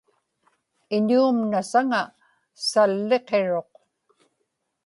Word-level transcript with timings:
iñuum 0.95 1.37
nasaŋa 1.51 2.01
salliqiruq 2.69 3.71